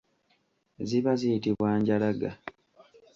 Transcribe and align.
Ziba 0.87 1.11
ziyitibwa 1.19 1.69
njalaga. 1.81 2.29